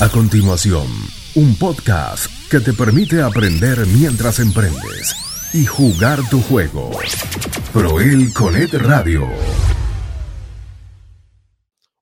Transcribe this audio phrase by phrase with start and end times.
[0.00, 0.86] A continuación,
[1.36, 5.14] un podcast que te permite aprender mientras emprendes
[5.54, 6.90] y jugar tu juego.
[7.72, 9.28] Proel Conet Radio.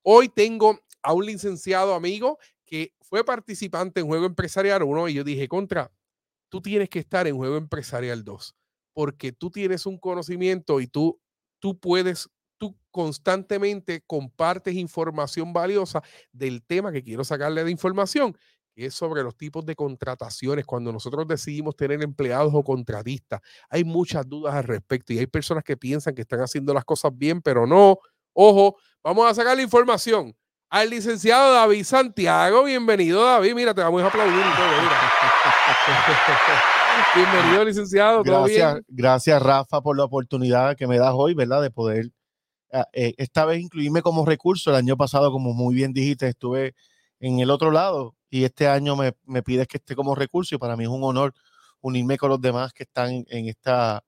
[0.01, 5.23] Hoy tengo a un licenciado amigo que fue participante en Juego Empresarial 1 y yo
[5.23, 5.91] dije, contra,
[6.49, 8.55] tú tienes que estar en Juego Empresarial 2
[8.93, 11.19] porque tú tienes un conocimiento y tú,
[11.59, 12.29] tú puedes
[12.91, 18.37] constantemente compartes información valiosa del tema que quiero sacarle de información,
[18.75, 20.65] que es sobre los tipos de contrataciones.
[20.65, 25.63] Cuando nosotros decidimos tener empleados o contratistas, hay muchas dudas al respecto y hay personas
[25.63, 27.97] que piensan que están haciendo las cosas bien, pero no.
[28.33, 30.35] Ojo, vamos a sacar la información
[30.69, 32.63] al licenciado David Santiago.
[32.63, 33.53] Bienvenido, David.
[33.53, 34.69] Mira, te vamos a aplaudir y todo.
[37.15, 38.23] Bienvenido, licenciado.
[38.23, 41.61] gracias, gracias, Rafa, por la oportunidad que me das hoy, ¿verdad?
[41.61, 42.11] De poder
[42.93, 44.69] esta vez incluirme como recurso.
[44.69, 46.75] El año pasado, como muy bien dijiste, estuve
[47.19, 50.57] en el otro lado y este año me, me pides que esté como recurso y
[50.57, 51.33] para mí es un honor
[51.81, 54.03] unirme con los demás que están en esta,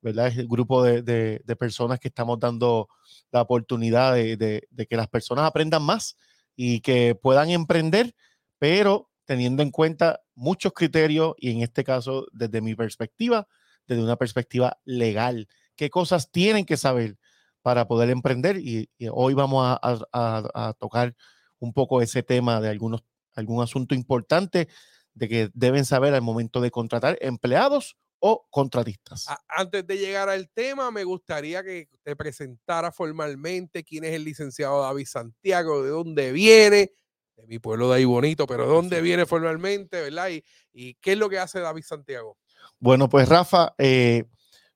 [0.00, 0.28] ¿verdad?
[0.28, 2.88] Es el grupo de, de, personas que estamos dando
[3.30, 6.16] la oportunidad de, de, que las personas aprendan más
[6.56, 8.14] y que puedan emprender,
[8.58, 13.46] pero teniendo en cuenta muchos criterios y en este caso, desde mi perspectiva,
[13.86, 17.18] desde una perspectiva legal, qué cosas tienen que saber
[17.62, 21.14] para poder emprender y, hoy vamos a, tocar
[21.58, 23.02] un poco ese tema de algunos,
[23.34, 24.68] algún asunto importante
[25.14, 29.26] de que deben saber al momento de contratar empleados o contratistas.
[29.48, 34.82] Antes de llegar al tema, me gustaría que te presentara formalmente quién es el licenciado
[34.82, 36.92] David Santiago, de dónde viene,
[37.36, 40.28] de mi pueblo de ahí bonito, pero dónde viene formalmente, ¿verdad?
[40.28, 42.36] Y, y, qué es lo que hace David Santiago.
[42.78, 44.24] Bueno, pues Rafa, eh,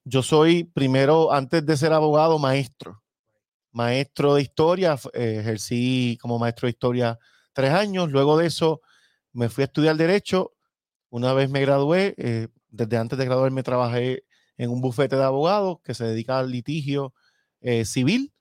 [0.05, 3.03] yo soy primero, antes de ser abogado, maestro.
[3.73, 7.19] Maestro de historia, eh, ejercí como maestro de historia
[7.53, 8.11] tres años.
[8.11, 8.83] Luego de eso
[9.33, 10.53] me fui a estudiar derecho.
[11.11, 14.25] Una vez me gradué, eh, desde antes de graduarme trabajé
[14.59, 17.15] en un bufete de abogados que se dedica al litigio
[17.61, 18.33] eh, civil.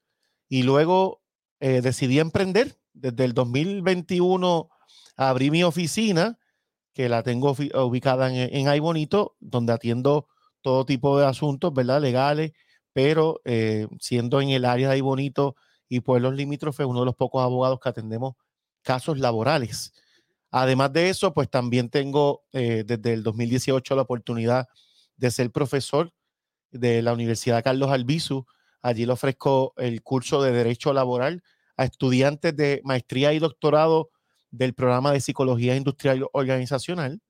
[0.50, 1.22] Y luego
[1.60, 2.78] decidí emprender.
[2.92, 4.70] Desde el 2021
[5.16, 6.38] abrí mi oficina,
[6.94, 10.28] que la tengo ubicada en, en Ay Bonito, donde atiendo
[10.64, 12.02] todo tipo de asuntos, ¿verdad?
[12.02, 12.54] Legales,
[12.94, 15.56] pero eh, siendo en el área de ahí bonito
[15.88, 18.34] y pueblos limítrofes, uno de los pocos abogados que atendemos
[18.82, 19.94] casos laborales.
[20.50, 24.68] Además de eso, pues también tengo eh, desde el 2018 la oportunidad
[25.18, 26.12] de ser profesor
[26.72, 28.46] de la Universidad Carlos Albizu.
[28.82, 31.44] Allí le ofrezco el curso de Derecho Laboral
[31.78, 34.10] a estudiantes de maestría y doctorado
[34.52, 37.22] del programa de Psicología Industrial Organizacional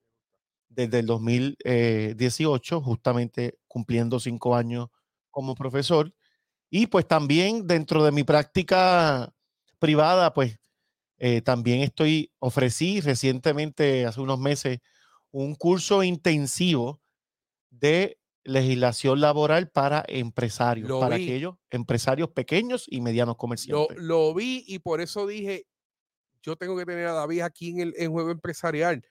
[0.74, 4.88] desde el 2018, justamente cumpliendo cinco años
[5.30, 6.12] como profesor.
[6.70, 9.32] Y pues también dentro de mi práctica
[9.78, 10.58] privada, pues
[11.18, 14.78] eh, también estoy, ofrecí recientemente, hace unos meses,
[15.30, 17.00] un curso intensivo
[17.70, 23.96] de legislación laboral para empresarios, para aquellos empresarios pequeños y medianos comerciantes.
[23.98, 25.66] Lo, vi y por eso dije,
[26.42, 29.02] yo tengo que tener a David aquí en el en juego empresarial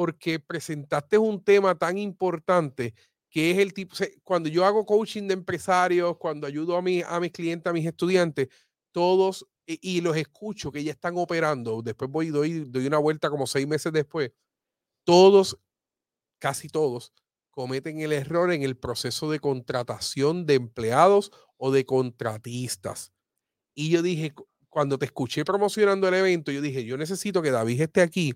[0.00, 2.94] porque presentaste un tema tan importante
[3.28, 3.94] que es el tipo,
[4.24, 7.84] cuando yo hago coaching de empresarios, cuando ayudo a, mi, a mis clientes, a mis
[7.84, 8.48] estudiantes,
[8.92, 13.28] todos, y, los escucho que ya están operando, después voy y doy, doy una vuelta
[13.28, 14.32] como seis meses después,
[15.04, 15.58] todos,
[16.38, 17.12] casi todos,
[17.50, 23.12] cometen el error en el proceso de contratación de empleados o de contratistas.
[23.74, 24.32] Y yo dije,
[24.70, 28.32] cuando te escuché promocionando el evento, yo dije, yo necesito que David esté aquí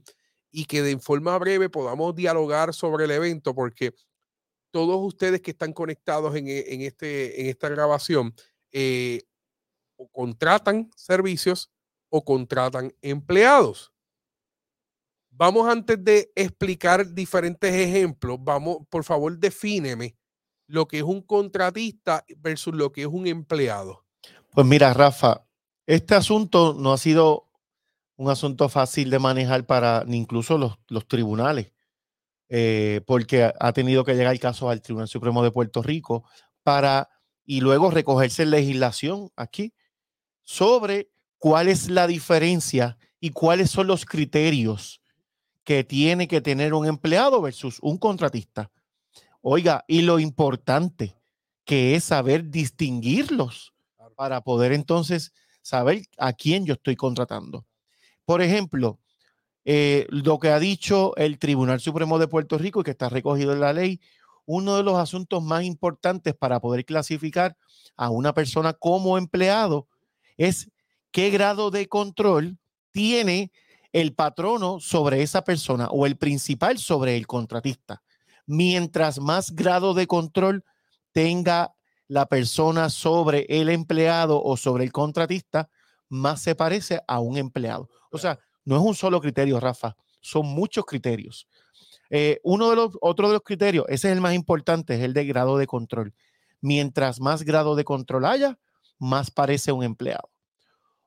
[0.56, 3.92] y que de forma breve podamos dialogar sobre el evento, porque
[4.70, 8.32] todos ustedes que están conectados en, e, en este, en esta grabación
[8.70, 9.22] eh,
[9.96, 11.72] o contratan servicios
[12.08, 13.92] o contratan empleados.
[15.30, 20.16] Vamos antes de explicar diferentes ejemplos, vamos, por favor, defíneme
[20.68, 24.04] lo que es un contratista versus lo que es un empleado.
[24.52, 25.44] Pues mira, Rafa,
[25.84, 27.43] este asunto no ha sido
[28.16, 31.72] un asunto fácil de manejar para incluso los, los tribunales,
[32.48, 36.24] eh, porque ha tenido que llegar el caso al Tribunal Supremo de Puerto Rico
[36.62, 37.08] para
[37.44, 39.74] y luego recogerse legislación aquí
[40.42, 45.02] sobre cuál es la diferencia y cuáles son los criterios
[45.64, 48.70] que tiene que tener un empleado versus un contratista.
[49.40, 51.16] Oiga, y lo importante
[51.64, 53.74] que es saber distinguirlos
[54.16, 57.66] para poder entonces saber a quién yo estoy contratando.
[58.24, 58.98] Por ejemplo,
[59.64, 63.52] eh, lo que ha dicho el Tribunal Supremo de Puerto Rico y que está recogido
[63.52, 64.00] en la ley,
[64.46, 67.56] uno de los asuntos más importantes para poder clasificar
[67.96, 69.88] a una persona como empleado
[70.36, 70.70] es
[71.10, 72.58] qué grado de control
[72.90, 73.50] tiene
[73.92, 78.02] el patrono sobre esa persona o el principal sobre el contratista.
[78.46, 80.64] Mientras más grado de control
[81.12, 81.74] tenga
[82.08, 85.70] la persona sobre el empleado o sobre el contratista,
[86.08, 87.88] más se parece a un empleado.
[88.10, 91.46] O sea, no es un solo criterio, Rafa, son muchos criterios.
[92.10, 95.14] Eh, uno de los, otro de los criterios, ese es el más importante, es el
[95.14, 96.14] de grado de control.
[96.60, 98.58] Mientras más grado de control haya,
[98.98, 100.30] más parece un empleado.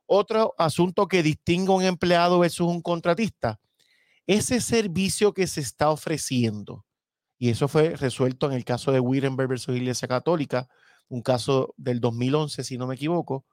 [0.05, 3.59] Otro asunto que distingue a un empleado versus un contratista,
[4.25, 6.85] ese servicio que se está ofreciendo.
[7.39, 10.67] Y eso fue resuelto en el caso de Wittenberg versus Iglesia Católica,
[11.07, 13.45] un caso del 2011, si no me equivoco.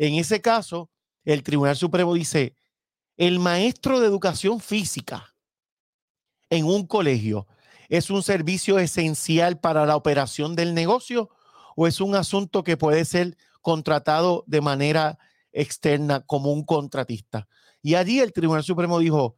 [0.00, 0.88] En ese caso,
[1.24, 2.56] el Tribunal Supremo dice,
[3.18, 5.34] el maestro de educación física
[6.48, 7.46] en un colegio
[7.90, 11.28] es un servicio esencial para la operación del negocio
[11.76, 15.18] o es un asunto que puede ser contratado de manera
[15.52, 17.46] externa como un contratista.
[17.82, 19.36] Y allí el Tribunal Supremo dijo,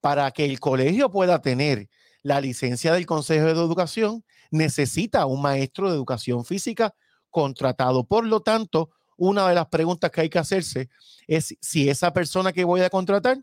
[0.00, 1.90] para que el colegio pueda tener
[2.22, 6.94] la licencia del Consejo de Educación, necesita un maestro de educación física
[7.28, 8.06] contratado.
[8.06, 10.88] Por lo tanto, una de las preguntas que hay que hacerse
[11.26, 13.38] es si esa persona que voy a contratar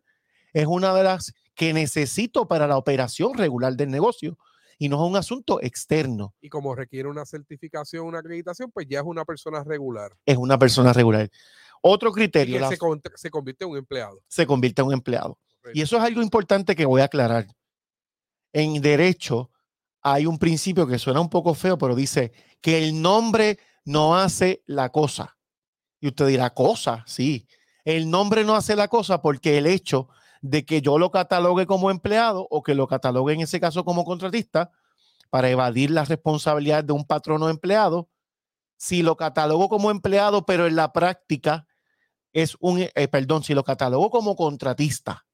[0.54, 4.38] es una de las que necesito para la operación regular del negocio
[4.78, 6.34] y no es un asunto externo.
[6.42, 10.12] Y como requiere una certificación, una acreditación, pues ya es una persona regular.
[10.26, 11.30] Es una persona regular.
[11.82, 12.60] Otro criterio.
[12.68, 12.78] se,
[13.16, 14.22] se, convierte en un empleado.
[14.28, 15.38] Se convierte en un empleado.
[15.74, 17.48] Y eso es algo importante que voy a aclarar.
[18.54, 19.52] En derecho
[20.02, 22.32] hay un principio que suena un poco feo, pero dice
[22.62, 25.35] que el nombre no hace la cosa.
[26.06, 27.48] Y usted dirá, cosa, sí.
[27.84, 30.08] El nombre no hace la cosa porque el hecho
[30.40, 34.06] de que yo lo catalogue como empleado o que lo catalogue en ese caso como
[34.06, 34.70] contratista
[35.32, 38.08] para evadir la responsabilidad de un patrono empleado,
[38.78, 41.66] si lo catalogo como empleado, pero en la práctica
[42.34, 45.26] es un, eh, perdón, si lo catalogo como contratista,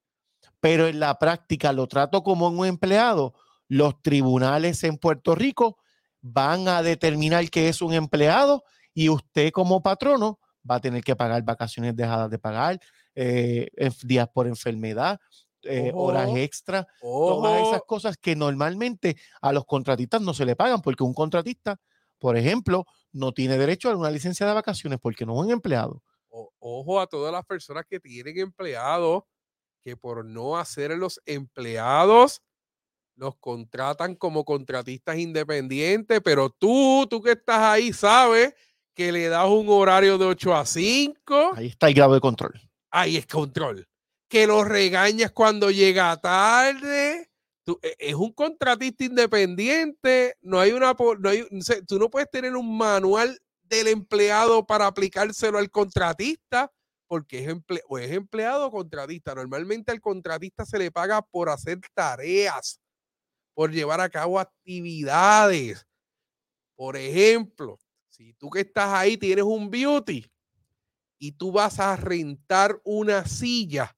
[0.58, 3.34] pero en la práctica lo trato como un empleado,
[3.68, 5.76] los tribunales en Puerto Rico
[6.22, 8.64] van a determinar que es un empleado
[8.94, 10.38] y usted como patrono
[10.68, 12.80] va a tener que pagar vacaciones dejadas de pagar,
[13.14, 13.68] eh,
[14.02, 15.18] días por enfermedad,
[15.62, 20.82] eh, horas extra, todas esas cosas que normalmente a los contratistas no se le pagan,
[20.82, 21.80] porque un contratista,
[22.18, 26.02] por ejemplo, no tiene derecho a una licencia de vacaciones porque no es un empleado.
[26.28, 29.24] ojo a todas las personas que tienen empleados,
[29.84, 32.42] que por no hacer los empleados,
[33.14, 38.54] los contratan como contratistas independientes, pero tú, tú que estás ahí, sabes
[38.94, 41.52] que le das un horario de 8 a 5.
[41.56, 42.60] Ahí está el grado de control.
[42.90, 43.86] Ahí es control.
[44.28, 47.30] Que lo regañas cuando llega tarde.
[47.64, 50.36] Tú, e, es un contratista independiente.
[50.40, 50.94] No hay una.
[51.18, 51.46] No hay,
[51.86, 56.70] tú no puedes tener un manual del empleado para aplicárselo al contratista
[57.12, 57.54] porque es,
[57.90, 59.34] o es empleado o contratista.
[59.34, 62.80] Normalmente al contratista se le paga por hacer tareas,
[63.52, 65.86] por llevar a cabo actividades.
[66.74, 67.78] Por ejemplo,
[68.12, 70.30] si tú que estás ahí tienes un beauty
[71.18, 73.96] y tú vas a rentar una silla,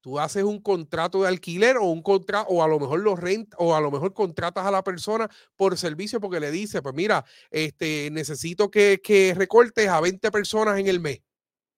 [0.00, 3.56] tú haces un contrato de alquiler o un contrato, o a lo mejor lo renta,
[3.60, 7.24] o a lo mejor contratas a la persona por servicio porque le dice, pues mira,
[7.50, 11.20] este, necesito que, que recortes a 20 personas en el mes.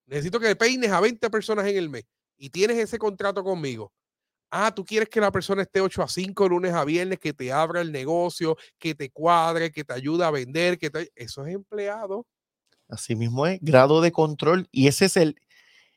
[0.07, 2.05] Necesito que peines a 20 personas en el mes.
[2.39, 3.93] Y tienes ese contrato conmigo.
[4.51, 7.53] Ah, tú quieres que la persona esté 8 a 5 lunes a viernes, que te
[7.53, 12.27] abra el negocio, que te cuadre, que te ayude a vender, que eso es empleado.
[12.89, 14.67] Así mismo es, grado de control.
[14.73, 15.37] Y ese es el,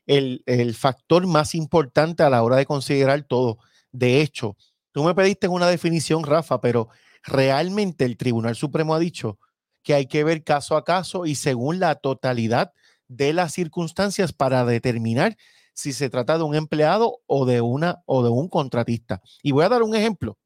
[0.06, 3.58] el, el factor más importante a la hora de considerar todo.
[3.90, 4.56] De hecho,
[4.92, 6.88] tú me pediste una definición, Rafa, pero
[7.22, 9.38] realmente el Tribunal Supremo ha dicho
[9.82, 12.72] que hay que ver caso a caso y según la totalidad
[13.08, 15.36] de las circunstancias para determinar
[15.72, 19.20] si se trata de un empleado o de una o de un contratista.
[19.42, 20.38] Y voy a dar un ejemplo.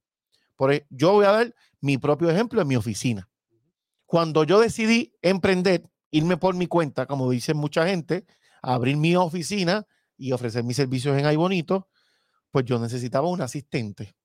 [0.56, 3.28] Por, e, yo voy a dar mi propio ejemplo en mi oficina.
[4.06, 8.24] Cuando yo decidí emprender, irme por mi cuenta, como dice mucha gente,
[8.62, 11.88] abrir mi oficina y ofrecer mis servicios en Bonito,
[12.50, 14.16] pues yo necesitaba un asistente.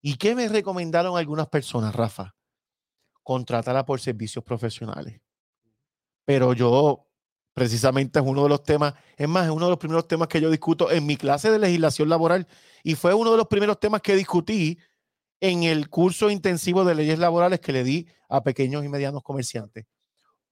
[0.00, 2.34] ¿Y qué me recomendaron algunas personas, Rafa?
[3.22, 5.20] Contrátala por servicios profesionales.
[6.24, 7.05] Pero yo
[7.56, 10.42] precisamente es uno de los temas, es más, es uno de los primeros temas que
[10.42, 12.46] yo discuto en mi clase de legislación laboral
[12.84, 14.78] y fue uno de los primeros temas que discutí
[15.40, 19.86] en el curso intensivo de leyes laborales que le di a pequeños y medianos comerciantes.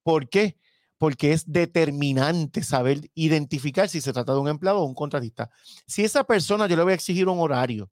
[0.01, 0.57] ¿Por qué?
[0.97, 5.51] Porque es determinante saber identificar si se trata de un empleado o un contratista.
[5.85, 7.91] Si esa persona, yo le voy a exigir un horario.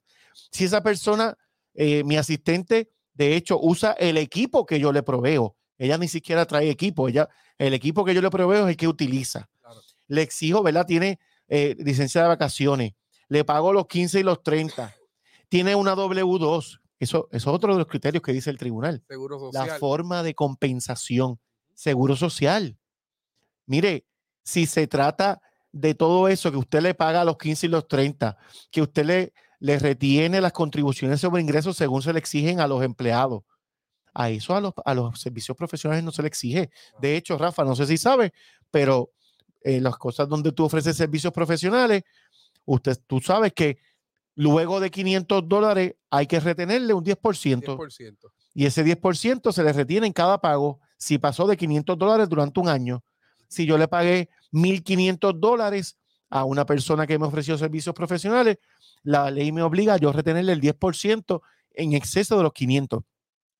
[0.51, 1.38] Si esa persona,
[1.75, 6.45] eh, mi asistente, de hecho, usa el equipo que yo le proveo, ella ni siquiera
[6.45, 7.09] trae equipo.
[7.09, 9.49] Ella, el equipo que yo le proveo es el que utiliza.
[10.07, 10.85] Le exijo, ¿verdad?
[10.85, 12.93] Tiene eh, licencia de vacaciones.
[13.27, 14.95] le pago los 15 y los 30,
[15.49, 19.03] tiene una W2, eso, eso es otro de los criterios que dice el tribunal.
[19.07, 19.67] Seguro social.
[19.67, 21.39] La forma de compensación,
[21.73, 22.77] seguro social.
[23.65, 24.05] Mire,
[24.43, 28.37] si se trata de todo eso, que usted le paga los 15 y los 30,
[28.71, 32.83] que usted le, le retiene las contribuciones sobre ingresos según se le exigen a los
[32.83, 33.43] empleados.
[34.13, 36.70] A eso a los, a los servicios profesionales no se le exige.
[37.00, 38.34] De hecho, Rafa, no sé si sabe,
[38.70, 39.12] pero
[39.63, 42.03] eh, las cosas donde tú ofreces servicios profesionales,
[42.65, 43.77] usted, tú sabes que
[44.36, 48.17] luego de 500 dólares hay que retenerle un 10%, 10%.
[48.53, 52.60] y ese 10% se le retiene en cada pago si pasó de 500 dólares durante
[52.60, 53.03] un año.
[53.48, 55.98] Si yo le pagué 1.500 dólares
[56.29, 58.58] a una persona que me ofreció servicios profesionales,
[59.03, 61.41] la ley me obliga a yo retenerle el 10%
[61.75, 63.03] en exceso de los 500.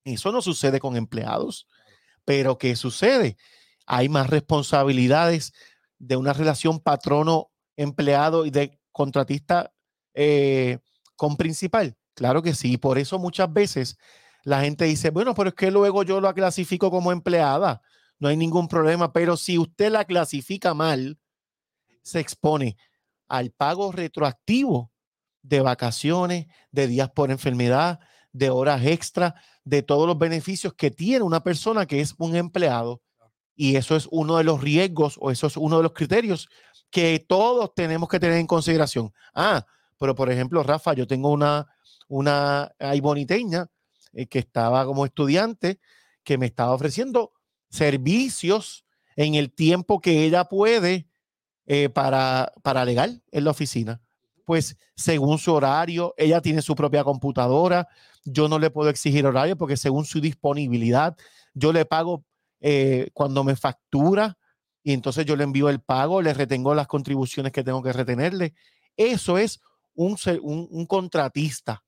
[0.04, 1.66] Eso no sucede con empleados,
[2.24, 3.36] pero ¿qué sucede?
[3.86, 5.52] Hay más responsabilidades
[5.98, 9.72] de una relación patrono-empleado y de contratista
[10.14, 10.78] eh,
[11.16, 11.96] con principal.
[12.14, 13.98] Claro que sí, por eso muchas veces
[14.44, 17.80] la gente dice, bueno, pero es que luego yo la clasifico como empleada,
[18.18, 21.18] no hay ningún problema, pero si usted la clasifica mal,
[22.02, 22.76] se expone
[23.26, 24.92] al pago retroactivo
[25.42, 28.00] de vacaciones, de días por enfermedad,
[28.34, 33.00] de horas extra, de todos los beneficios que tiene una persona que es un empleado.
[33.56, 36.48] Y eso es uno de los riesgos o eso es uno de los criterios
[36.90, 39.12] que todos tenemos que tener en consideración.
[39.34, 39.64] Ah,
[39.98, 41.68] pero por ejemplo, Rafa, yo tengo una,
[42.08, 43.68] una boniteña
[44.12, 45.78] eh, que estaba como estudiante
[46.24, 47.32] que me estaba ofreciendo
[47.70, 51.08] servicios en el tiempo que ella puede
[51.66, 54.00] eh, para, para legal en la oficina.
[54.44, 57.88] Pues según su horario, ella tiene su propia computadora,
[58.24, 61.16] yo no le puedo exigir horario porque según su disponibilidad,
[61.54, 62.24] yo le pago
[62.60, 64.36] eh, cuando me factura
[64.82, 68.54] y entonces yo le envío el pago, le retengo las contribuciones que tengo que retenerle.
[68.96, 69.60] Eso es
[69.94, 71.82] un, un, un contratista,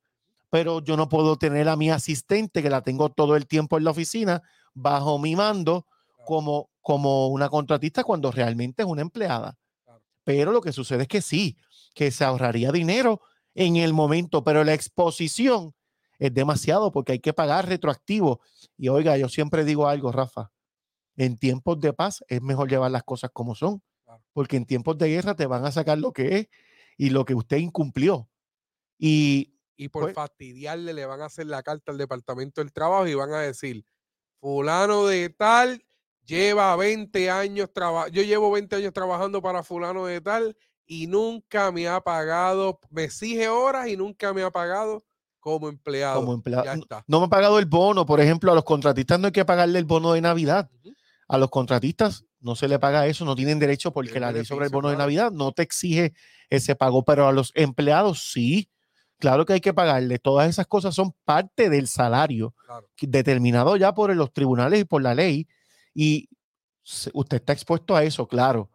[0.50, 3.84] pero yo no puedo tener a mi asistente que la tengo todo el tiempo en
[3.84, 4.42] la oficina
[4.74, 5.86] bajo mi mando
[6.26, 9.56] como, como una contratista cuando realmente es una empleada.
[10.26, 11.56] Pero lo que sucede es que sí,
[11.94, 13.20] que se ahorraría dinero
[13.54, 15.72] en el momento, pero la exposición
[16.18, 18.40] es demasiado porque hay que pagar retroactivo.
[18.76, 20.50] Y oiga, yo siempre digo algo, Rafa,
[21.16, 23.84] en tiempos de paz es mejor llevar las cosas como son,
[24.32, 26.48] porque en tiempos de guerra te van a sacar lo que es
[26.98, 28.28] y lo que usted incumplió.
[28.98, 33.06] Y, y por pues fastidiarle le van a hacer la carta al Departamento del Trabajo
[33.06, 33.84] y van a decir,
[34.40, 35.86] fulano de tal
[36.26, 40.56] lleva 20 años trabajando, yo llevo 20 años trabajando para fulano de tal
[40.86, 45.04] y nunca me ha pagado, me exige horas y nunca me ha pagado
[45.40, 46.20] como empleado.
[46.20, 46.64] como empleado.
[46.64, 47.04] Ya no- está.
[47.06, 49.78] No me ha pagado el bono, por ejemplo, a los contratistas no hay que pagarle
[49.78, 50.70] el bono de Navidad.
[51.28, 54.66] A los contratistas no se le paga eso, no tienen derecho porque la ley sobre
[54.66, 54.96] el bono de.
[54.96, 56.12] Navidad no te exige
[56.50, 58.70] ese pago, pero a los empleados sí.
[59.18, 60.18] Claro que hay que pagarle.
[60.18, 62.86] Todas esas cosas son parte del salario Claro.
[63.00, 65.48] determinado ya por los tribunales y por la ley.
[65.98, 66.28] Y
[67.14, 68.70] usted está expuesto a eso, claro.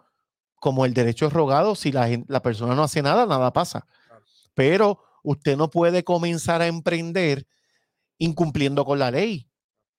[0.56, 3.86] Como el derecho es rogado, si la, la persona no hace nada, nada pasa.
[4.56, 7.46] Pero usted no puede comenzar a emprender
[8.18, 9.48] incumpliendo con la ley.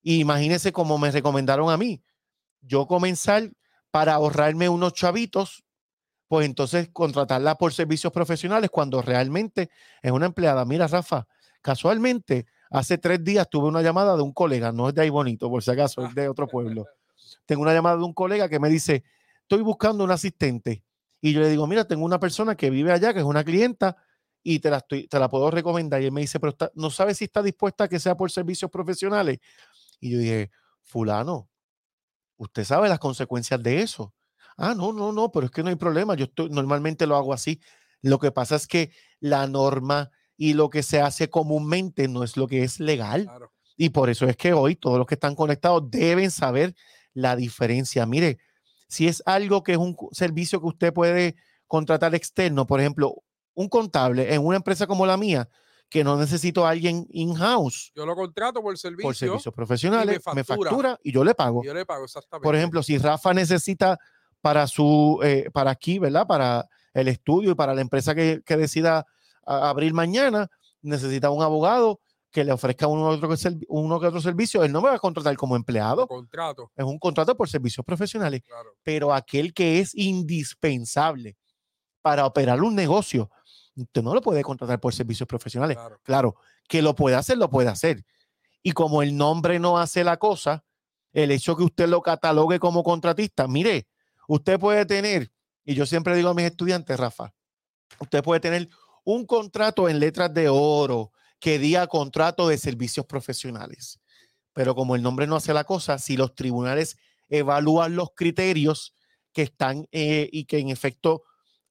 [0.02, 2.02] Y imagínese como me recomendaron a mí.
[2.61, 3.52] Yo comenzar
[3.93, 5.62] para ahorrarme unos chavitos,
[6.26, 9.71] pues entonces contratarla por servicios profesionales cuando realmente
[10.02, 10.64] es una empleada.
[10.64, 11.29] Mira, Rafa,
[11.61, 15.49] casualmente, hace tres días tuve una llamada de un colega, no es de ahí bonito,
[15.49, 16.85] por si acaso, es de otro pueblo.
[17.47, 19.05] Tengo una llamada de un colega que me dice,
[19.43, 20.85] estoy buscando un asistente.
[21.21, 23.97] Y yo le digo, mira, tengo una persona que vive allá, que es una clienta,
[24.43, 26.03] y te la, estoy, te la puedo recomendar.
[26.03, 28.31] Y él me dice, pero está- no sabes si está dispuesta a que sea por
[28.31, 29.39] servicios profesionales.
[30.01, 30.51] Y yo dije,
[30.83, 31.49] fulano,
[32.37, 34.15] usted sabe las consecuencias de eso.
[34.57, 36.15] Ah, no, no, no, pero es que no hay problema.
[36.15, 37.61] Yo estoy, normalmente lo hago así.
[38.01, 42.37] Lo que pasa es que la norma y lo que se hace comúnmente no es
[42.37, 43.25] lo que es legal.
[43.25, 43.53] Claro.
[43.77, 46.75] Y por eso es que hoy todos los que están conectados deben saber
[47.14, 48.07] la diferencia.
[48.07, 48.38] Mire,
[48.88, 53.23] si es algo que es un servicio que usted puede contratar externo, por ejemplo,
[53.54, 55.49] un contable en una empresa como la mía,
[55.88, 59.02] que no necesito a alguien in-house Yo lo contrato por servicio.
[59.02, 60.99] por servicios profesionales, me factura.
[61.02, 61.62] y yo le pago.
[61.62, 62.45] y yo le pago exactamente.
[62.45, 63.99] Por ejemplo, si Rafa necesita
[64.40, 66.26] para su, eh, para aquí, ¿verdad?
[66.26, 69.07] Para el estudio y para la empresa que, que decida
[69.45, 70.49] abrir mañana,
[70.81, 72.00] necesita un abogado
[72.33, 74.65] que le ofrezca uno, otro que servi- uno que otro servicio.
[74.65, 76.73] Él no me va a contratar como empleado, contrato.
[76.75, 78.75] es un contrato por servicios profesionales, Claro.
[78.83, 81.37] pero aquel que es indispensable
[82.01, 83.31] para operar un negocio,
[83.77, 85.77] usted no lo puede contratar por servicios profesionales.
[85.77, 86.01] Claro.
[86.03, 86.37] Claro,
[86.69, 88.05] que lo puede hacer, lo puede hacer.
[88.62, 90.65] Y como el nombre no hace la cosa,
[91.12, 93.87] el hecho que usted lo catalogue como contratista, mire,
[94.27, 95.31] usted puede tener,
[95.65, 97.35] y yo siempre digo a mis estudiantes, Rafa,
[98.01, 98.69] usted puede tener
[99.05, 101.12] un contrato en letras de oro
[101.43, 104.01] que diga contrato de servicios profesionales.
[104.53, 106.97] Pero como el nombre no hace la cosa, si los tribunales
[107.29, 108.95] evalúan los criterios
[109.33, 111.25] que están eh, y que en efecto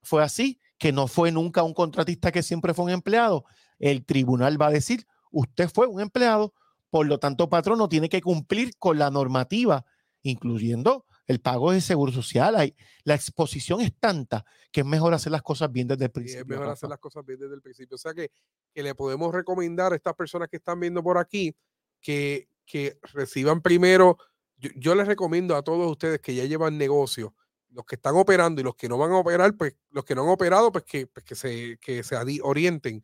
[0.03, 3.45] fue así, que no fue nunca un contratista que siempre fue un empleado,
[3.79, 6.53] el tribunal va a decir, usted fue un empleado,
[6.89, 9.85] por lo tanto, patrono tiene que cumplir con la normativa,
[10.21, 12.55] incluyendo el pago de seguro social.
[12.55, 16.41] Hay, la exposición es tanta que es mejor hacer las cosas bien desde el principio.
[16.41, 17.95] es mejor hacer las cosas bien desde el principio.
[17.95, 18.31] O sea que,
[18.73, 21.55] que le podemos recomendar a estas personas que están viendo por aquí
[21.99, 24.17] que, que reciban primero.
[24.57, 27.35] Yo, yo les recomiendo a todos ustedes que ya llevan negocio
[27.73, 30.23] los que están operando y los que no van a operar, pues los que no
[30.23, 33.03] han operado, pues que, pues que se, que se orienten,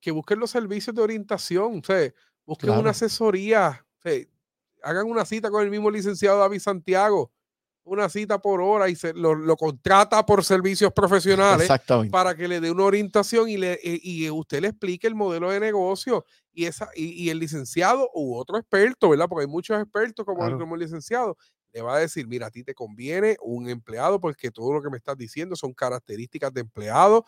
[0.00, 2.12] que busquen los servicios de orientación, o sea,
[2.44, 4.08] busquen una asesoría, o
[4.82, 7.32] hagan una cita con el mismo licenciado David Santiago,
[7.86, 11.68] una cita por hora y se lo, contrata por servicios profesionales
[12.10, 15.60] para que le dé una orientación y, le, y, usted le explique el modelo de
[15.60, 19.28] negocio y, esa, y, el licenciado u otro experto, ¿verdad?
[19.28, 21.36] Porque hay muchos expertos como, como el licenciado
[21.72, 24.88] le va a decir, mira, a ti te conviene un empleado porque todo lo que
[24.88, 27.26] me estás diciendo son características de empleado.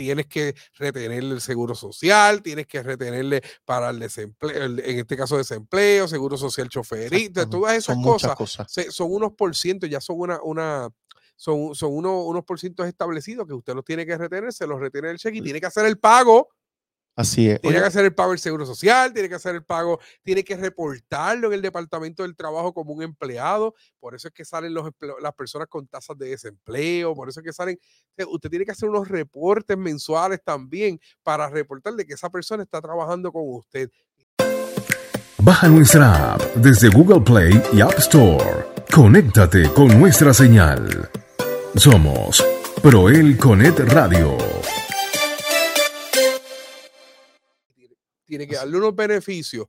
[0.00, 5.36] Tienes que retenerle el seguro social, tienes que retenerle para el desempleo, en este caso
[5.36, 8.34] desempleo, seguro social choferista, todas esas cosas,
[8.88, 10.88] son unos por ciento, ya son una, una,
[11.36, 14.80] son, son unos, unos por cientos establecidos que usted los tiene que retener, se los
[14.80, 16.48] retiene el cheque y tiene que hacer el pago
[17.20, 17.60] Así es.
[17.60, 20.56] Tiene que hacer el pago del Seguro Social, tiene que hacer el pago, tiene que
[20.56, 23.74] reportarlo en el Departamento del Trabajo como un empleado.
[23.98, 24.88] Por eso es que salen los
[25.20, 27.78] las personas con tasas de desempleo, por eso es que salen.
[28.26, 32.80] Usted tiene que hacer unos reportes mensuales también para reportar de que esa persona está
[32.80, 33.90] trabajando con usted.
[35.42, 38.64] Baja nuestra app desde Google Play y App Store.
[38.90, 41.10] Conéctate con nuestra señal.
[41.76, 42.42] Somos
[42.82, 44.38] Proel Conet Radio.
[48.30, 49.66] Tiene que darle unos beneficios.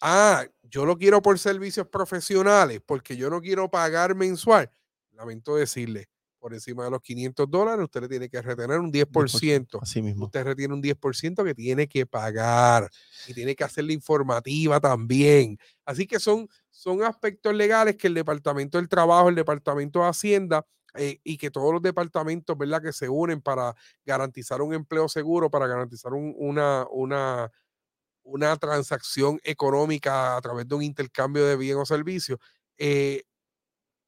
[0.00, 4.70] Ah, yo lo quiero por servicios profesionales porque yo no quiero pagar mensual.
[5.12, 9.78] Lamento decirle, por encima de los 500 dólares, usted le tiene que retener un 10%.
[9.82, 10.24] Así mismo.
[10.24, 12.88] Usted retiene un 10% que tiene que pagar
[13.26, 15.58] y tiene que hacer la informativa también.
[15.84, 20.64] Así que son, son aspectos legales que el Departamento del Trabajo, el Departamento de Hacienda
[20.94, 23.74] eh, y que todos los departamentos, ¿verdad?, que se unen para
[24.04, 27.50] garantizar un empleo seguro, para garantizar una, una
[28.30, 32.38] una transacción económica a través de un intercambio de bien o servicio,
[32.78, 33.24] eh,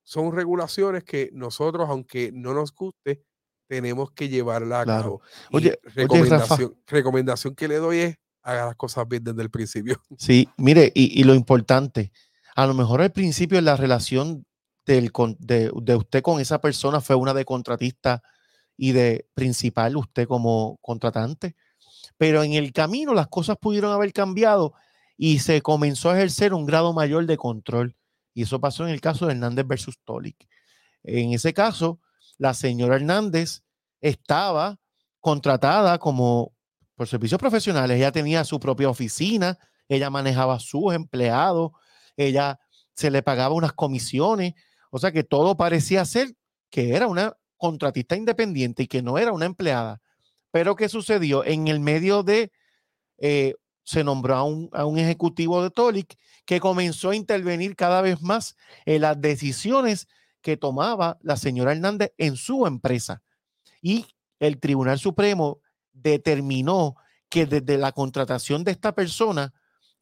[0.04, 3.24] son regulaciones que nosotros, aunque no nos guste,
[3.68, 5.22] tenemos que llevarla a cabo.
[5.52, 10.00] Oye, recomendación, recomendación que le doy es haga las cosas bien desde el principio.
[10.18, 12.12] Sí, mire, y, lo importante,
[12.54, 14.44] a lo mejor al principio la relación
[14.84, 18.22] del, de, de, usted con esa persona fue una de contratista
[18.76, 21.54] y de principal usted como contratante
[22.22, 24.74] pero en el camino las cosas pudieron haber cambiado
[25.16, 27.96] y se comenzó a ejercer un grado mayor de control.
[28.32, 30.36] Y eso pasó en el caso de Hernández versus Tolik.
[31.02, 31.98] En ese caso,
[32.38, 33.64] la señora Hernández
[34.00, 34.78] estaba
[35.18, 36.54] contratada como
[36.94, 37.96] por servicios profesionales.
[37.96, 39.58] Ella tenía su propia oficina,
[39.88, 41.72] ella manejaba sus empleados,
[42.16, 42.60] ella
[42.94, 44.54] se le pagaba unas comisiones.
[44.92, 46.36] O sea que todo parecía ser
[46.70, 50.00] que era una contratista independiente y que no era una empleada.
[50.52, 51.44] Pero ¿qué sucedió?
[51.44, 52.52] En el medio de,
[53.18, 58.00] eh, se nombró a un, a un, ejecutivo de Tolic que comenzó a intervenir cada
[58.00, 60.06] vez más en las decisiones
[60.40, 63.22] que tomaba la señora Hernández en su empresa.
[63.80, 64.06] Y
[64.38, 65.60] el Tribunal Supremo
[65.92, 66.96] determinó
[67.28, 69.52] que desde la contratación de esta persona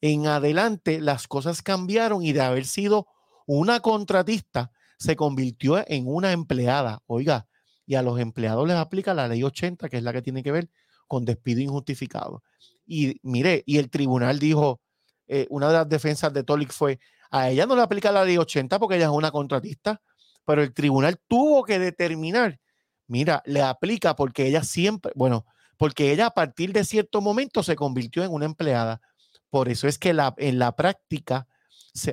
[0.01, 3.07] en adelante las cosas cambiaron y de haber sido
[3.45, 7.01] una contratista se convirtió en una empleada.
[7.07, 7.47] Oiga,
[7.91, 10.53] y a los empleados les aplica la ley 80, que es la que tiene que
[10.53, 10.69] ver
[11.09, 12.41] con despido injustificado.
[12.85, 14.79] Y mire, y el tribunal dijo,
[15.27, 16.99] eh, una de las defensas de Tolik fue,
[17.31, 20.01] a ella no le aplica la ley 80 porque ella es una contratista,
[20.45, 22.61] pero el tribunal tuvo que determinar,
[23.07, 27.75] mira, le aplica porque ella siempre, bueno, porque ella a partir de cierto momento se
[27.75, 29.01] convirtió en una empleada.
[29.49, 31.45] Por eso es que la, en la práctica,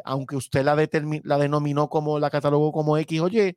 [0.04, 0.74] aunque usted la,
[1.22, 3.56] la denominó como, la catalogó como X o Y,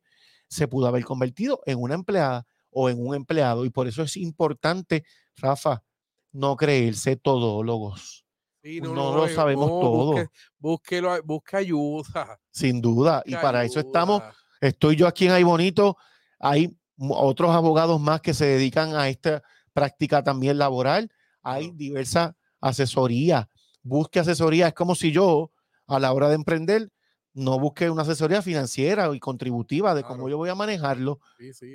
[0.52, 3.64] se pudo haber convertido en una empleada o en un empleado.
[3.64, 5.04] Y por eso es importante,
[5.36, 5.82] Rafa,
[6.30, 8.24] no creerse todólogos.
[8.62, 10.28] no, lo sabemos todo.
[10.58, 12.38] Busque, busque, ayuda.
[12.50, 13.22] Sin duda.
[13.24, 14.22] y para eso estamos.
[14.60, 15.96] Estoy yo aquí en Ay Bonito.
[16.38, 21.10] Hay otros abogados más que se dedican a esta práctica también laboral.
[21.42, 23.46] Hay diversas asesorías.
[23.82, 24.68] Busque asesoría.
[24.68, 25.50] Es como si yo,
[25.86, 26.91] a la hora de emprender,
[27.34, 31.20] no busque una asesoría financiera y contributiva de cómo yo voy a manejarlo.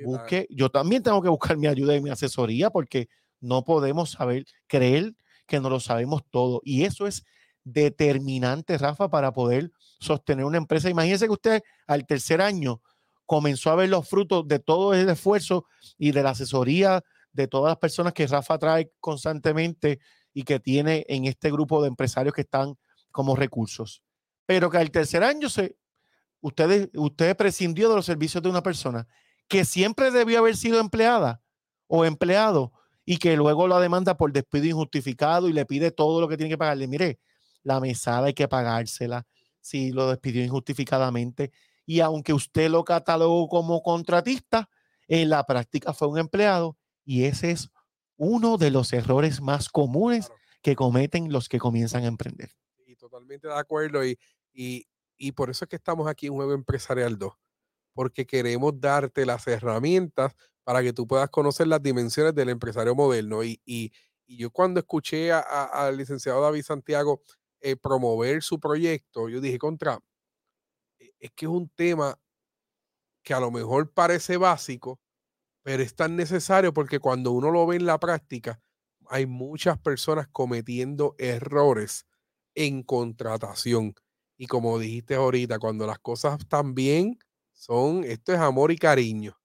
[0.06, 4.46] busque, yo también tengo que buscar mi ayuda y mi asesoría porque No podemos saber,
[4.66, 5.14] creer
[5.46, 6.60] que no lo sabemos todo.
[6.64, 7.24] Y eso es
[7.64, 10.90] determinante, Rafa, para poder sostener una empresa.
[10.90, 12.82] Imagínense que usted al tercer año
[13.28, 15.66] comenzó a ver los frutos de todo ese esfuerzo
[15.98, 20.00] y de la asesoría de todas las personas que Rafa trae constantemente
[20.34, 22.76] y que tiene en este grupo de empresarios que están
[23.12, 24.02] como recursos.
[24.48, 25.78] Pero que al tercer año se,
[26.42, 29.08] usted, usted prescindió de los servicios de una persona
[29.48, 31.42] que siempre debió haber sido empleada
[31.86, 32.74] o empleado
[33.06, 36.50] y que luego la demanda por despido injustificado y le pide todo lo que tiene
[36.50, 36.88] que pagarle.
[36.88, 37.20] Mire,
[37.64, 39.26] la mesada hay que pagársela
[39.62, 41.52] si lo despidió injustificadamente.
[41.86, 44.70] Y aunque usted lo catalogó como contratista,
[45.08, 47.70] en la práctica fue un empleado y ese es
[48.18, 50.32] uno de los errores más comunes
[50.62, 52.50] que cometen los que comienzan a emprender.
[52.86, 54.06] Y totalmente de acuerdo.
[54.06, 54.20] Y,
[54.58, 57.34] y, y por eso es que estamos aquí en Juego Empresarial 2,
[57.94, 63.44] porque queremos darte las herramientas para que tú puedas conocer las dimensiones del empresario moderno.
[63.44, 63.92] Y, y,
[64.28, 67.22] y yo cuando escuché al licenciado David Santiago
[67.62, 70.00] eh, promover su proyecto, yo dije, contra,
[71.00, 72.18] e, es que es un tema
[73.24, 75.00] que a lo mejor parece básico,
[75.64, 78.62] pero es tan necesario porque cuando uno lo ve en la práctica,
[79.10, 82.06] hay muchas personas cometiendo errores
[82.56, 83.96] en contratación.
[84.38, 87.18] Y como dijiste ahorita, cuando las cosas están bien,
[87.54, 89.38] son, esto es amor y cariño.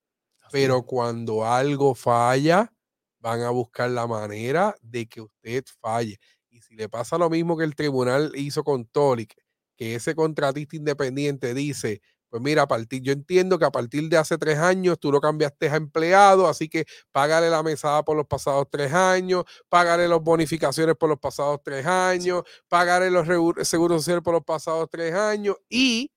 [0.51, 2.73] Pero cuando algo falla,
[3.21, 6.19] van a buscar la manera de que usted falle.
[6.51, 9.35] Y si le pasa lo mismo que el tribunal hizo con Tolic,
[9.77, 14.17] que ese contratista independiente dice, pues mira, a partir, yo entiendo que a partir de
[14.17, 18.27] hace tres años tú lo cambiaste a empleado, así que págale la mesada por los
[18.27, 23.27] pasados tres años, págale las bonificaciones por los pasados tres años, págale los
[23.69, 26.11] seguros sociales por los pasados tres años y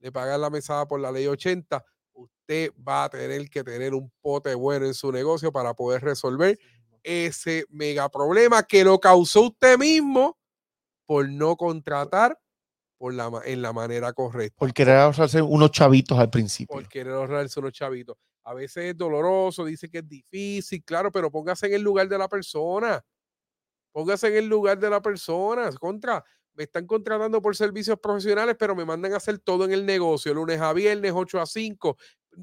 [0.00, 4.10] le pagar la mesada por la ley 80, usted va a tener que tener un
[4.20, 6.58] pote bueno en su negocio para poder resolver
[7.04, 10.36] ese mega problema que lo causó usted mismo
[11.06, 12.36] por no contratar
[13.02, 14.56] por la, en la manera correcta.
[14.56, 16.72] Por querer ahorrarse unos chavitos al principio.
[16.72, 18.16] Por querer ahorrarse unos chavitos.
[18.44, 22.16] A veces es doloroso, dice que es difícil, claro, pero póngase en el lugar de
[22.16, 23.04] la persona.
[23.90, 25.68] Póngase en el lugar de la persona.
[25.72, 26.22] Contra,
[26.54, 30.32] me están contratando por servicios profesionales, pero me mandan a hacer todo en el negocio,
[30.32, 31.96] lunes a viernes, 8 a 5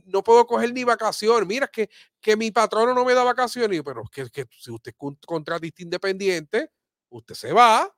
[0.08, 1.48] no puedo coger ni vacaciones.
[1.48, 3.82] Mira, que, que mi patrono no me da vacaciones.
[3.82, 6.70] Pero que, que si usted es contratista independiente,
[7.10, 7.90] usted se va.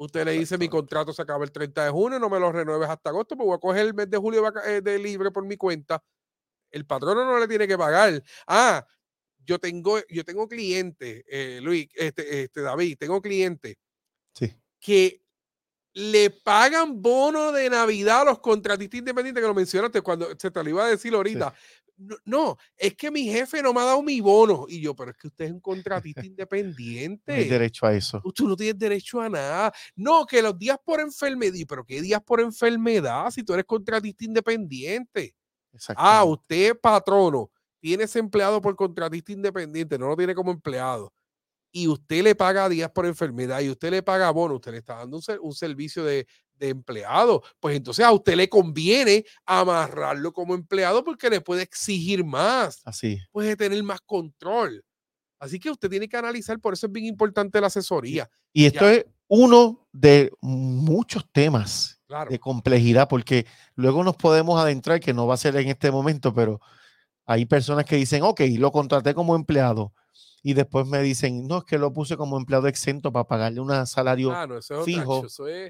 [0.00, 2.88] Usted le dice, mi contrato se acaba el 30 de junio, no me lo renueves
[2.88, 5.56] hasta agosto, pues voy a coger el mes de julio eh, de libre por mi
[5.56, 6.00] cuenta.
[6.70, 8.22] El patrono no le tiene que pagar.
[8.46, 8.86] Ah,
[9.44, 13.74] yo tengo, yo tengo clientes, eh, Luis, este, este, David, tengo clientes
[14.34, 14.54] sí.
[14.78, 15.20] que
[15.94, 20.62] le pagan bono de Navidad a los contratistas independientes que lo mencionaste cuando se te
[20.62, 21.52] lo iba a decir ahorita.
[22.24, 24.66] No, es que mi jefe no me ha dado mi bono.
[24.68, 27.22] Y yo, pero es que usted es un contratista independiente.
[27.28, 28.22] No hay derecho a eso.
[28.34, 29.72] Tú no tienes derecho a nada.
[29.96, 31.54] No, que los días por enfermedad.
[31.68, 35.34] ¿Pero qué días por enfermedad si tú eres contratista independiente?
[35.96, 41.12] Ah, usted, patrono, tienes empleado por contratista independiente, no lo tiene como empleado
[41.72, 44.96] y usted le paga días por enfermedad y usted le paga bono, usted le está
[44.96, 46.26] dando un, servicio de,
[46.60, 52.82] empleado, pues entonces a usted le conviene amarrarlo como empleado porque le puede exigir más.
[52.84, 53.20] Así.
[53.30, 54.84] Puede tener más control.
[55.38, 58.28] Así que usted tiene que analizar, por eso es bien importante la asesoría.
[58.52, 65.12] Y esto es uno de muchos temas de complejidad, porque luego nos podemos adentrar, que
[65.12, 66.60] no va a ser en este momento, pero
[67.26, 69.92] hay personas que dicen, ok, lo contraté como empleado,
[70.42, 73.86] y después me dicen, no, es que lo puse como empleado exento para pagarle un
[73.86, 74.46] salario ah,
[74.84, 75.26] fijo,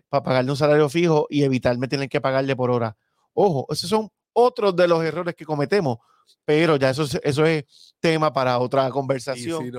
[0.09, 2.96] para pagarle un salario fijo y evitarme tener que pagarle por hora.
[3.33, 5.98] Ojo, esos son otros de los errores que cometemos,
[6.44, 7.64] pero ya eso, eso es
[8.00, 9.70] tema para otra conversación,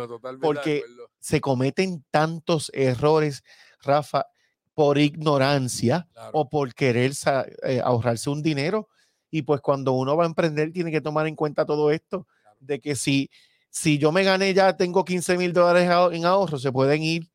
[0.41, 0.83] porque
[1.19, 3.43] se cometen tantos errores,
[3.81, 4.25] Rafa,
[4.73, 7.11] por ignorancia o por querer
[7.63, 8.87] eh, ahorrarse un dinero.
[9.31, 12.27] Y pues cuando uno va a emprender tiene que tomar en cuenta todo esto,
[12.59, 13.29] de que si
[13.69, 17.29] si yo me gané ya, tengo 15 mil dólares en ahorro, se pueden ir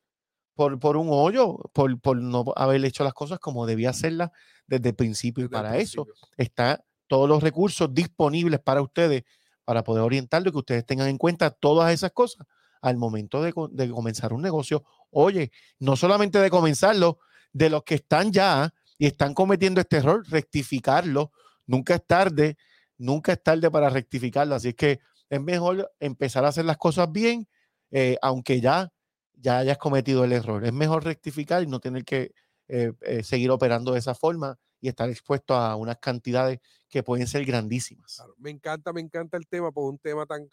[0.55, 4.31] por, por un hoyo, por, por, no haber hecho las cosas como debía hacerlas
[4.67, 5.45] desde el principio.
[5.45, 9.25] y para eso están todos los recursos disponibles para ustedes,
[9.65, 12.47] para poder orientarlo y que ustedes tengan en cuenta todas esas cosas
[12.81, 14.85] al momento de, de comenzar un negocio.
[15.11, 17.19] Oye, no solamente de comenzarlo,
[17.53, 21.33] de los que están ya y están cometiendo este error, rectificarlo.
[21.67, 22.57] Nunca es tarde,
[22.99, 24.55] nunca es tarde para rectificarlo.
[24.55, 27.49] Así es que es mejor empezar a hacer las cosas bien,
[27.91, 28.93] eh, aunque ya,
[29.35, 30.65] ya hayas cometido el error.
[30.65, 32.33] Es mejor rectificar y no tener que
[32.69, 37.27] eh, eh, seguir operando de esa forma y estar expuesto a unas cantidades que pueden
[37.27, 38.23] ser grandísimas.
[38.39, 40.51] me encanta, me encanta el tema, por un tema tan,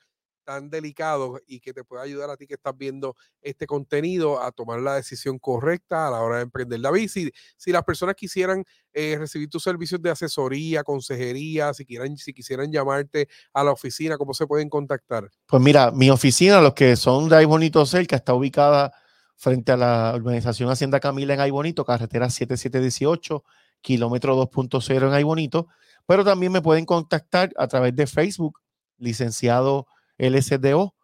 [0.52, 4.52] tan delicado y que te pueda ayudar a ti que estás viendo este contenido a
[4.52, 6.82] tomar la decisión correcta a la hora de emprender.
[6.82, 12.18] David, si, si las personas quisieran eh, recibir tus servicios de asesoría, consejería, si, quieran,
[12.18, 15.30] si quisieran llamarte a la oficina, ¿cómo se pueden contactar?
[15.46, 18.92] Pues mira, mi oficina, los que son de Ay Bonito Cerca, está ubicada
[19.38, 23.44] frente a la organización Hacienda Camila en Ay Bonito, carretera 7718,
[23.80, 25.68] kilómetro 2.0 en Ay Bonito,
[26.06, 28.60] pero también me pueden contactar a través de Facebook,
[28.98, 30.96] licenciado LSDO.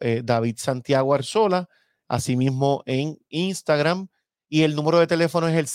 [0.00, 1.68] Eh, David Santiago Arzola,
[2.06, 4.06] asimismo en Instagram,
[4.48, 5.66] y el número de teléfono es el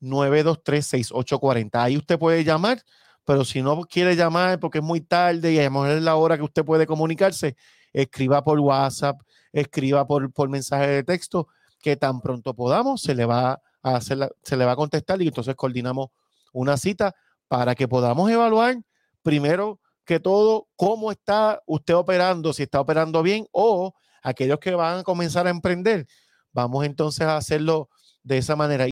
[0.00, 1.70] 787-923-6840.
[1.74, 2.82] Ahí usted puede llamar,
[3.24, 6.16] pero si no quiere llamar porque es muy tarde y a lo mejor es la
[6.16, 7.56] hora que usted puede comunicarse,
[7.92, 9.20] escriba por WhatsApp,
[9.52, 11.46] escriba por, por mensaje de texto,
[11.78, 15.28] que tan pronto podamos se le va a hacer se le va a contestar y
[15.28, 16.08] entonces coordinamos
[16.52, 17.14] una cita
[17.48, 18.76] para que podamos evaluar
[19.22, 19.80] primero
[20.10, 23.94] que todo cómo está usted operando, si está operando bien o
[24.24, 26.08] aquellos que van a comenzar a emprender.
[26.52, 27.88] Vamos entonces a hacerlo
[28.24, 28.86] de esa manera.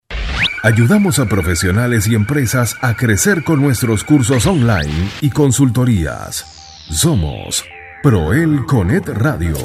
[0.63, 6.45] Ayudamos a profesionales y empresas a crecer con nuestros cursos online y consultorías.
[6.89, 7.65] Somos
[8.01, 9.57] Proel Conet Radio.